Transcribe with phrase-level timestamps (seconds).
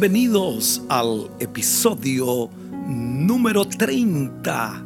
[0.00, 2.48] Bienvenidos al episodio
[2.86, 4.82] número 30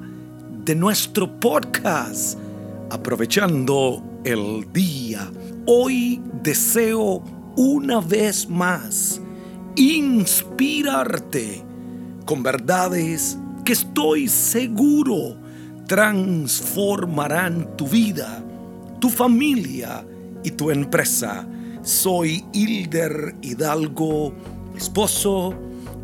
[0.64, 2.36] de nuestro podcast,
[2.90, 5.30] aprovechando el día.
[5.66, 7.22] Hoy deseo
[7.56, 9.20] una vez más
[9.76, 11.62] inspirarte
[12.26, 15.36] con verdades que estoy seguro
[15.86, 18.42] transformarán tu vida,
[18.98, 20.04] tu familia
[20.42, 21.46] y tu empresa.
[21.82, 24.34] Soy Hilder Hidalgo,
[24.74, 25.54] esposo,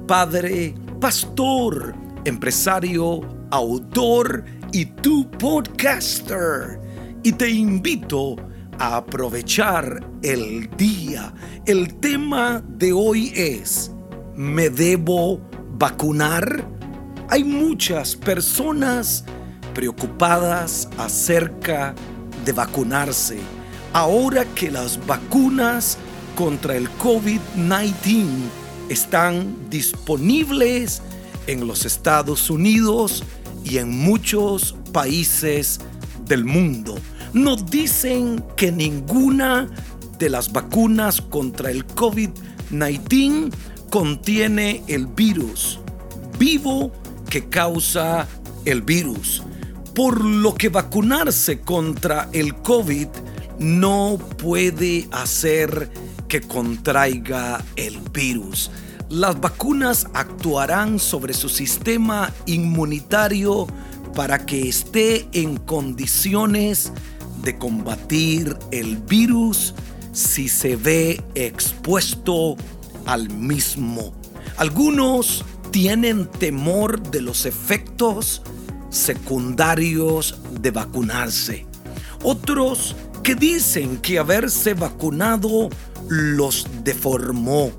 [0.06, 3.20] padre, pastor, empresario,
[3.50, 6.80] autor y tu podcaster.
[7.22, 8.36] Y te invito
[8.78, 11.32] a aprovechar el día.
[11.66, 13.90] El tema de hoy es,
[14.34, 15.40] ¿me debo
[15.78, 16.66] vacunar?
[17.28, 19.24] Hay muchas personas
[19.74, 21.94] preocupadas acerca
[22.44, 23.38] de vacunarse.
[23.92, 25.98] Ahora que las vacunas
[26.36, 28.59] contra el COVID-19
[28.90, 31.00] están disponibles
[31.46, 33.24] en los Estados Unidos
[33.64, 35.80] y en muchos países
[36.26, 36.98] del mundo.
[37.32, 39.70] Nos dicen que ninguna
[40.18, 43.50] de las vacunas contra el COVID-19
[43.90, 45.80] contiene el virus
[46.38, 46.92] vivo
[47.28, 48.28] que causa
[48.64, 49.42] el virus
[49.94, 53.08] por lo que vacunarse contra el COVID
[53.58, 55.90] no puede hacer
[56.30, 58.70] que contraiga el virus.
[59.10, 63.66] Las vacunas actuarán sobre su sistema inmunitario
[64.14, 66.92] para que esté en condiciones
[67.42, 69.74] de combatir el virus
[70.12, 72.56] si se ve expuesto
[73.06, 74.14] al mismo.
[74.56, 78.42] Algunos tienen temor de los efectos
[78.88, 81.66] secundarios de vacunarse.
[82.22, 85.68] Otros que dicen que haberse vacunado
[86.08, 87.70] los deformó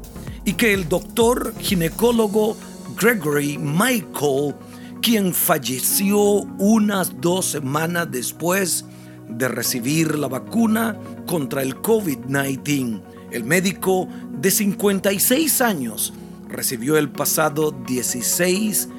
[0.46, 2.56] y que el doctor ginecólogo
[3.00, 4.56] Gregory Michael,
[5.02, 8.86] quien falleció unas dos semanas después
[9.30, 13.02] de recibir la vacuna contra el COVID-19,
[13.32, 14.08] el médico
[14.40, 16.14] de 56 años
[16.50, 18.90] recibió el pasado 16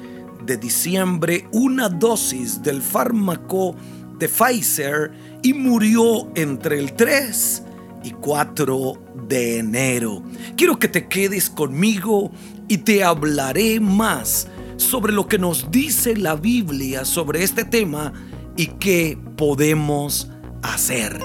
[0.45, 3.75] de diciembre una dosis del fármaco
[4.23, 5.11] de Pfizer
[5.41, 7.63] y murió entre el 3
[8.05, 8.93] y 4
[9.27, 10.23] de enero.
[10.55, 12.31] Quiero que te quedes conmigo
[12.69, 14.47] y te hablaré más
[14.77, 18.13] sobre lo que nos dice la Biblia sobre este tema
[18.55, 20.29] y qué podemos
[20.61, 21.19] hacer.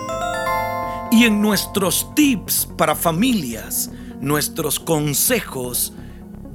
[1.12, 5.92] Y en nuestros tips para familias, nuestros consejos,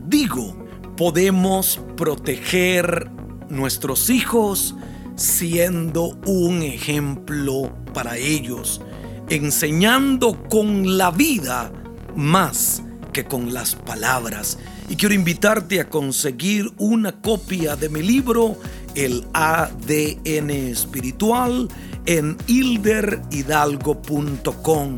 [0.10, 0.58] digo,
[0.98, 3.10] podemos proteger
[3.48, 4.76] nuestros hijos
[5.16, 8.82] siendo un ejemplo para ellos,
[9.30, 11.72] enseñando con la vida
[12.16, 12.82] más
[13.12, 14.58] que con las palabras.
[14.90, 18.58] Y quiero invitarte a conseguir una copia de mi libro,
[18.96, 21.68] El ADN Espiritual,
[22.06, 24.96] en hilderhidalgo.com.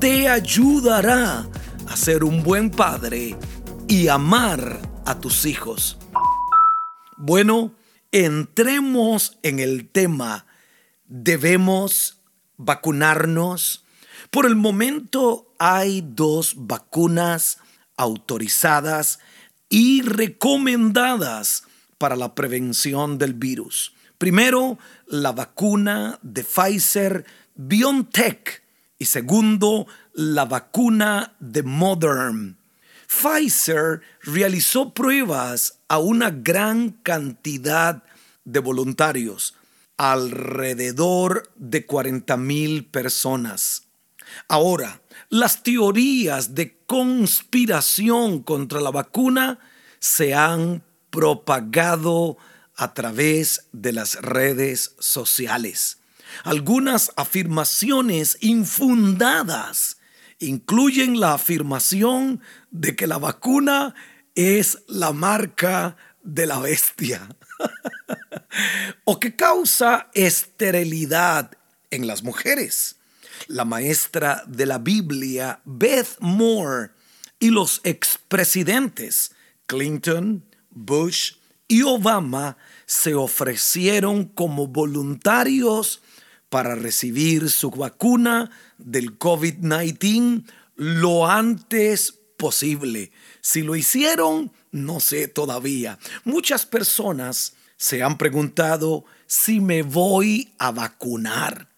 [0.00, 1.46] Te ayudará
[1.86, 3.36] a ser un buen padre
[3.86, 5.98] y amar a tus hijos.
[7.16, 7.72] Bueno,
[8.12, 10.46] entremos en el tema.
[11.06, 12.20] ¿Debemos
[12.56, 13.84] vacunarnos?
[14.30, 17.58] Por el momento hay dos vacunas
[17.96, 19.18] autorizadas
[19.68, 21.64] y recomendadas
[21.98, 23.94] para la prevención del virus.
[24.18, 28.62] Primero, la vacuna de Pfizer BioNTech
[28.98, 32.59] y segundo, la vacuna de Modern.
[33.10, 38.04] Pfizer realizó pruebas a una gran cantidad
[38.44, 39.56] de voluntarios,
[39.96, 43.88] alrededor de 40 mil personas.
[44.46, 49.58] Ahora, las teorías de conspiración contra la vacuna
[49.98, 52.38] se han propagado
[52.76, 55.98] a través de las redes sociales.
[56.44, 59.99] Algunas afirmaciones infundadas
[60.40, 62.40] incluyen la afirmación
[62.70, 63.94] de que la vacuna
[64.34, 67.36] es la marca de la bestia
[69.04, 71.52] o que causa esterilidad
[71.90, 72.96] en las mujeres.
[73.46, 76.90] La maestra de la Biblia, Beth Moore,
[77.40, 79.32] y los expresidentes
[79.66, 81.32] Clinton, Bush
[81.66, 86.02] y Obama se ofrecieron como voluntarios
[86.50, 90.44] para recibir su vacuna del COVID-19
[90.76, 93.12] lo antes posible.
[93.40, 95.98] Si lo hicieron, no sé todavía.
[96.24, 101.68] Muchas personas se han preguntado si me voy a vacunar.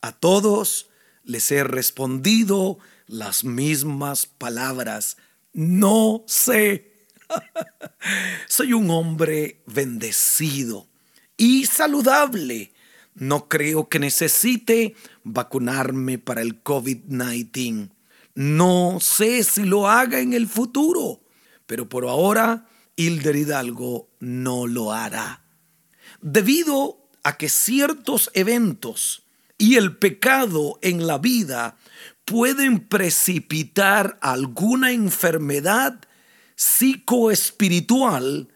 [0.00, 0.88] A todos
[1.24, 5.16] les he respondido las mismas palabras.
[5.52, 7.06] No sé.
[8.48, 10.86] Soy un hombre bendecido
[11.36, 12.72] y saludable.
[13.16, 17.90] No creo que necesite vacunarme para el COVID-19.
[18.34, 21.22] No sé si lo haga en el futuro,
[21.64, 25.42] pero por ahora Hilder Hidalgo no lo hará.
[26.20, 29.22] Debido a que ciertos eventos
[29.56, 31.78] y el pecado en la vida
[32.26, 36.00] pueden precipitar alguna enfermedad
[36.54, 38.48] psicoespiritual,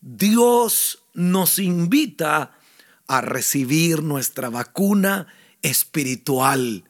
[0.00, 2.56] Dios nos invita
[3.08, 5.26] a recibir nuestra vacuna
[5.62, 6.84] espiritual.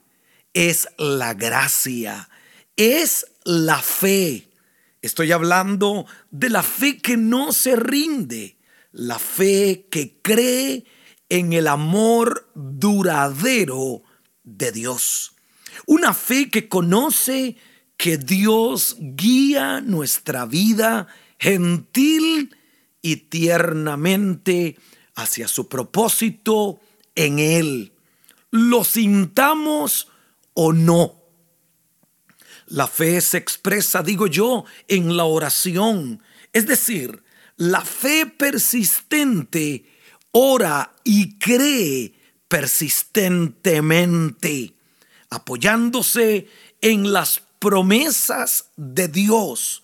[0.55, 2.29] Es la gracia,
[2.77, 4.49] es la fe.
[5.03, 8.57] Estoy hablando de la fe que no se rinde,
[8.93, 10.85] la fe que cree
[11.29, 14.03] en el amor duradero
[14.43, 15.35] de Dios.
[15.87, 17.57] Una fe que conoce
[17.97, 21.07] que Dios guía nuestra vida
[21.39, 22.57] gentil
[23.03, 24.77] y tiernamente
[25.17, 26.79] hacia su propósito
[27.15, 27.93] en Él.
[28.51, 30.09] Lo sintamos
[30.55, 31.21] o no.
[32.67, 36.23] La fe se expresa, digo yo, en la oración.
[36.53, 37.23] Es decir,
[37.57, 39.87] la fe persistente
[40.33, 42.13] ora y cree
[42.49, 44.75] persistentemente,
[45.31, 46.49] apoyándose
[46.81, 49.83] en las promesas de Dios,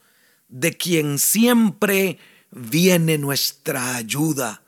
[0.49, 2.19] de quien siempre
[2.51, 4.62] viene nuestra ayuda.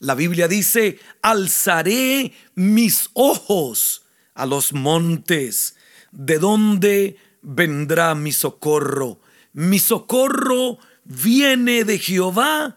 [0.00, 5.76] La Biblia dice, alzaré mis ojos a los montes,
[6.10, 9.20] de donde vendrá mi socorro.
[9.52, 12.76] Mi socorro viene de Jehová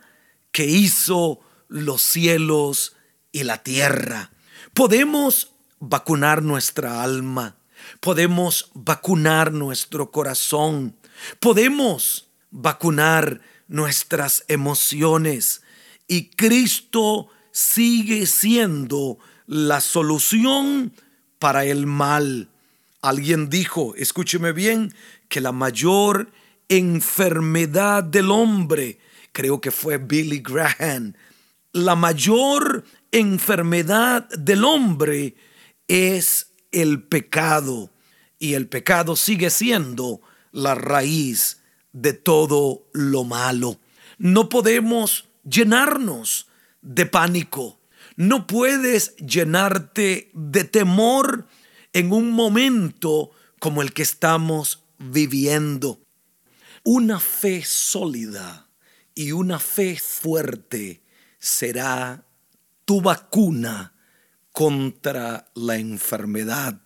[0.51, 1.39] que hizo
[1.69, 2.95] los cielos
[3.31, 4.31] y la tierra.
[4.73, 7.55] Podemos vacunar nuestra alma,
[8.01, 10.97] podemos vacunar nuestro corazón,
[11.39, 15.62] podemos vacunar nuestras emociones
[16.07, 20.93] y Cristo sigue siendo la solución
[21.39, 22.49] para el mal.
[23.01, 24.93] Alguien dijo, escúcheme bien,
[25.29, 26.31] que la mayor
[26.69, 28.99] enfermedad del hombre,
[29.31, 31.13] creo que fue Billy Graham,
[31.73, 35.35] la mayor enfermedad del hombre
[35.87, 37.91] es el pecado
[38.39, 40.21] y el pecado sigue siendo
[40.51, 41.61] la raíz
[41.93, 43.79] de todo lo malo.
[44.17, 46.47] No podemos llenarnos
[46.81, 47.79] de pánico.
[48.15, 51.47] No puedes llenarte de temor
[51.93, 56.01] en un momento como el que estamos viviendo.
[56.83, 58.69] Una fe sólida
[59.15, 61.03] y una fe fuerte
[61.39, 62.25] será
[62.85, 63.93] tu vacuna
[64.51, 66.79] contra la enfermedad,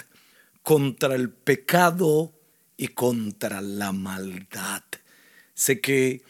[0.61, 2.39] contra el pecado
[2.77, 4.83] y contra la maldad.
[5.53, 6.23] Sé que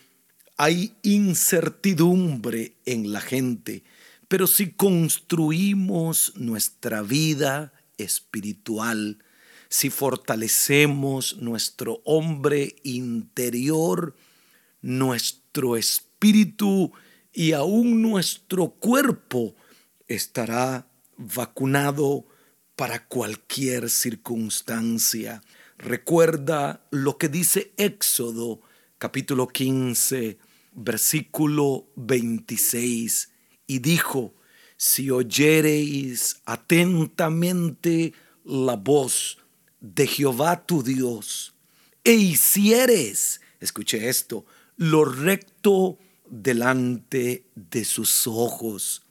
[0.58, 3.84] hay incertidumbre en la gente,
[4.28, 9.24] pero si construimos nuestra vida espiritual,
[9.70, 14.16] si fortalecemos nuestro hombre interior,
[14.82, 16.92] nuestro espíritu
[17.32, 19.56] y aún nuestro cuerpo
[20.08, 20.88] estará
[21.18, 22.26] vacunado
[22.76, 25.44] para cualquier circunstancia.
[25.78, 28.62] Recuerda lo que dice Éxodo
[28.98, 30.40] capítulo 15,
[30.78, 33.32] versículo 26,
[33.66, 34.34] y dijo,
[34.78, 38.14] si oyereis atentamente
[38.46, 39.40] la voz
[39.82, 41.56] de Jehová tu Dios,
[42.04, 44.46] e hicieres, escuche esto,
[44.78, 45.98] lo recto
[46.30, 49.02] delante de sus ojos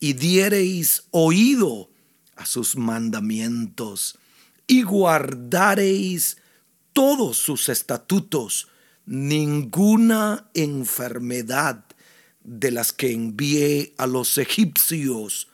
[0.00, 1.90] y diereis oído
[2.34, 4.18] a sus mandamientos
[4.66, 6.38] y guardareis
[6.92, 8.68] todos sus estatutos,
[9.06, 11.84] ninguna enfermedad
[12.44, 15.48] de las que envié a los egipcios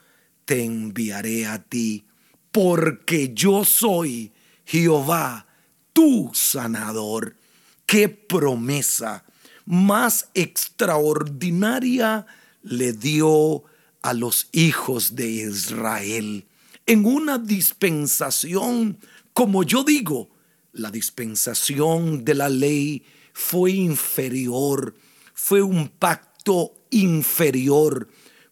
[0.44, 2.06] te enviaré a ti,
[2.52, 4.32] porque yo soy
[4.64, 5.46] Jehová,
[5.92, 7.36] tu sanador.
[7.84, 9.24] Qué promesa
[9.66, 12.26] más extraordinaria
[12.62, 13.64] le dio
[14.02, 16.46] a los hijos de Israel
[16.86, 18.98] en una dispensación,
[19.34, 20.30] como yo digo,
[20.72, 24.94] la dispensación de la ley fue inferior,
[25.34, 28.08] fue un pacto inferior,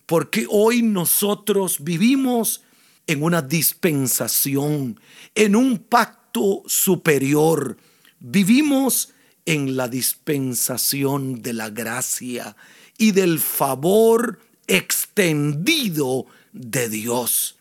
[0.06, 2.62] porque hoy nosotros vivimos
[3.06, 5.00] en una dispensación,
[5.34, 7.76] en un pacto superior.
[8.18, 9.12] Vivimos
[9.44, 12.56] en la dispensación de la gracia
[12.98, 17.56] y del favor extendido de Dios.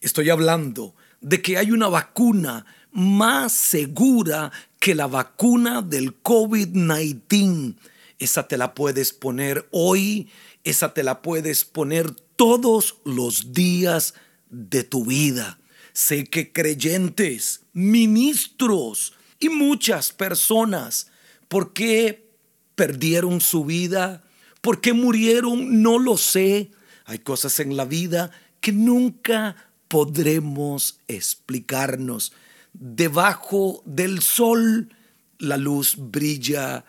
[0.00, 4.52] Estoy hablando de que hay una vacuna más segura
[4.84, 7.76] que la vacuna del COVID-19.
[8.18, 10.28] Esa te la puedes poner hoy,
[10.62, 14.12] esa te la puedes poner todos los días
[14.50, 15.58] de tu vida.
[15.94, 21.10] Sé que creyentes, ministros y muchas personas,
[21.48, 22.28] ¿por qué
[22.74, 24.22] perdieron su vida?
[24.60, 25.80] ¿Por qué murieron?
[25.80, 26.72] No lo sé.
[27.06, 29.56] Hay cosas en la vida que nunca
[29.88, 32.34] podremos explicarnos.
[32.74, 34.90] Debajo del sol
[35.38, 36.84] la luz brilla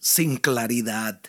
[0.00, 1.20] sin claridad,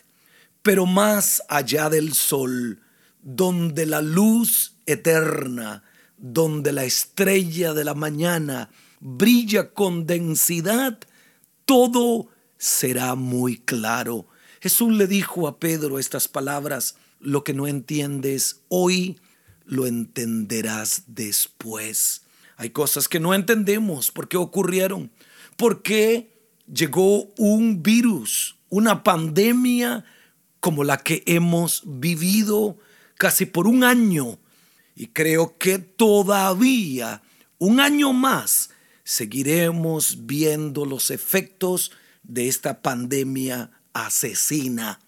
[0.61, 2.81] pero más allá del sol,
[3.21, 5.83] donde la luz eterna,
[6.17, 10.99] donde la estrella de la mañana brilla con densidad,
[11.65, 14.27] todo será muy claro.
[14.59, 19.19] Jesús le dijo a Pedro estas palabras, lo que no entiendes hoy,
[19.65, 22.23] lo entenderás después.
[22.59, 25.11] Hay cosas que no entendemos por qué ocurrieron,
[25.55, 26.29] por qué
[26.67, 30.03] llegó un virus, una pandemia
[30.59, 32.77] como la que hemos vivido
[33.17, 34.39] casi por un año.
[34.93, 37.21] Y creo que todavía
[37.59, 38.71] un año más
[39.05, 44.99] seguiremos viendo los efectos de esta pandemia asesina.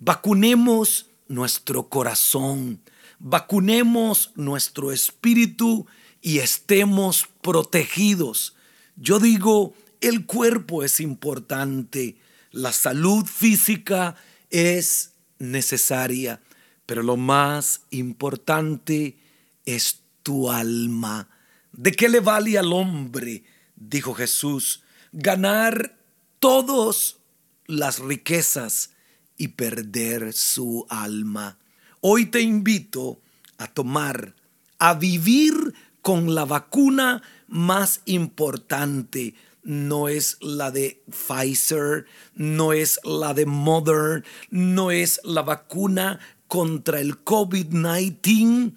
[0.00, 2.80] Vacunemos nuestro corazón,
[3.20, 5.86] vacunemos nuestro espíritu
[6.26, 8.56] y estemos protegidos.
[8.96, 12.16] Yo digo, el cuerpo es importante,
[12.50, 14.16] la salud física
[14.50, 16.40] es necesaria,
[16.84, 19.20] pero lo más importante
[19.66, 21.28] es tu alma.
[21.70, 23.44] ¿De qué le vale al hombre,
[23.76, 25.96] dijo Jesús, ganar
[26.40, 27.18] todas
[27.66, 28.90] las riquezas
[29.38, 31.56] y perder su alma?
[32.00, 33.20] Hoy te invito
[33.58, 34.34] a tomar,
[34.80, 35.72] a vivir
[36.06, 39.34] con la vacuna más importante,
[39.64, 47.00] no es la de Pfizer, no es la de Mother, no es la vacuna contra
[47.00, 48.74] el COVID-19,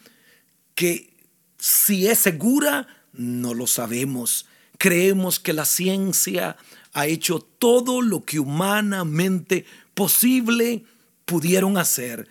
[0.74, 1.14] que
[1.60, 4.48] si es segura, no lo sabemos.
[4.80, 6.58] Creemos que la ciencia
[6.94, 10.84] ha hecho todo lo que humanamente posible
[11.26, 12.28] pudieron hacer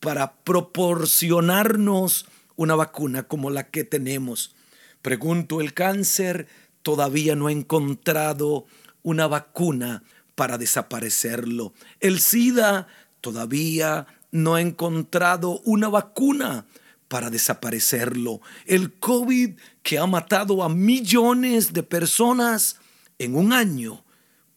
[0.00, 4.54] para proporcionarnos una vacuna como la que tenemos.
[5.02, 6.46] Pregunto, ¿el cáncer
[6.82, 8.66] todavía no ha encontrado
[9.02, 10.02] una vacuna
[10.34, 11.72] para desaparecerlo.
[12.00, 12.88] El SIDA
[13.20, 16.66] todavía no ha encontrado una vacuna
[17.08, 18.40] para desaparecerlo.
[18.66, 22.78] El COVID que ha matado a millones de personas
[23.18, 24.04] en un año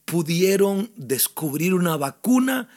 [0.06, 2.70] pudieron descubrir una vacuna.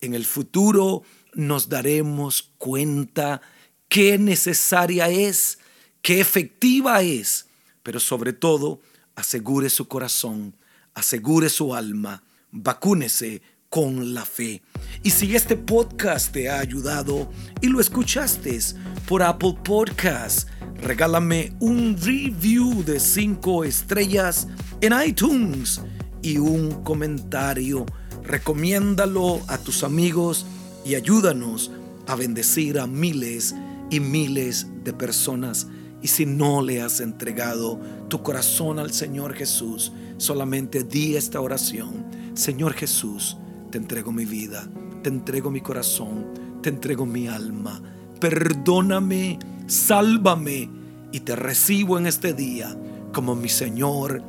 [0.00, 1.02] En el futuro
[1.34, 3.40] nos daremos cuenta
[3.88, 5.58] qué necesaria es,
[6.02, 7.46] qué efectiva es,
[7.82, 8.80] pero sobre todo
[9.16, 10.54] asegure su corazón,
[10.94, 14.62] asegure su alma, vacúnese con la fe.
[15.02, 17.30] Y si este podcast te ha ayudado
[17.60, 18.58] y lo escuchaste
[19.06, 20.48] por Apple Podcast,
[20.80, 24.48] regálame un review de 5 estrellas
[24.80, 25.80] en iTunes
[26.22, 27.86] y un comentario.
[28.22, 30.46] Recomiéndalo a tus amigos
[30.84, 31.70] y ayúdanos
[32.06, 33.54] a bendecir a miles
[33.90, 35.66] y miles de personas
[36.00, 42.06] y si no le has entregado tu corazón al Señor Jesús, solamente di esta oración.
[42.34, 43.36] Señor Jesús,
[43.70, 44.68] te entrego mi vida,
[45.02, 46.26] te entrego mi corazón,
[46.62, 47.82] te entrego mi alma.
[48.20, 50.70] Perdóname, sálvame
[51.12, 52.76] y te recibo en este día
[53.12, 54.22] como mi Señor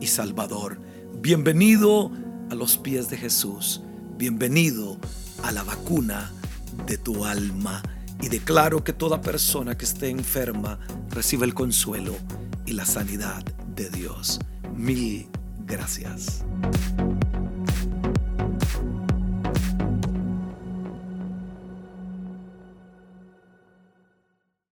[0.00, 0.78] y Salvador.
[1.20, 2.12] Bienvenido
[2.50, 3.82] a los pies de Jesús.
[4.16, 4.96] Bienvenido
[5.42, 6.32] a la vacuna
[6.86, 7.82] de tu alma
[8.20, 10.78] y declaro que toda persona que esté enferma
[11.10, 12.14] reciba el consuelo
[12.64, 13.44] y la sanidad
[13.74, 14.40] de Dios.
[14.74, 15.28] Mil
[15.66, 16.44] gracias.